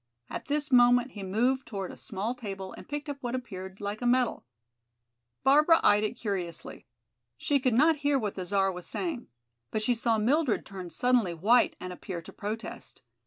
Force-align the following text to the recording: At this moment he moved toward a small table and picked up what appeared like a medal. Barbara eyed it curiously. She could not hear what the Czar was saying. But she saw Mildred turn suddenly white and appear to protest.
At 0.31 0.47
this 0.47 0.71
moment 0.71 1.11
he 1.11 1.21
moved 1.21 1.67
toward 1.67 1.91
a 1.91 1.95
small 1.95 2.33
table 2.33 2.73
and 2.73 2.89
picked 2.89 3.07
up 3.07 3.17
what 3.21 3.35
appeared 3.35 3.79
like 3.79 4.01
a 4.01 4.07
medal. 4.07 4.47
Barbara 5.43 5.79
eyed 5.83 6.03
it 6.03 6.17
curiously. 6.17 6.87
She 7.37 7.59
could 7.59 7.75
not 7.75 7.97
hear 7.97 8.17
what 8.17 8.33
the 8.33 8.47
Czar 8.47 8.71
was 8.71 8.87
saying. 8.87 9.27
But 9.69 9.83
she 9.83 9.93
saw 9.93 10.17
Mildred 10.17 10.65
turn 10.65 10.89
suddenly 10.89 11.35
white 11.35 11.75
and 11.79 11.93
appear 11.93 12.19
to 12.23 12.33
protest. 12.33 13.03